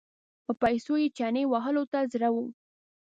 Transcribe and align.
په 0.45 0.51
پیسو 0.61 0.93
یې 1.01 1.07
چنې 1.17 1.43
وهلو 1.51 1.83
ته 1.91 1.99
زړه 2.13 2.29
و. 2.35 2.37